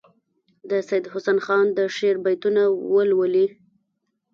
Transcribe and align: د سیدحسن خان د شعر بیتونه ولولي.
د 0.69 0.71
سیدحسن 0.89 1.37
خان 1.45 1.65
د 1.77 1.79
شعر 1.95 2.15
بیتونه 2.25 2.61
ولولي. 2.93 3.47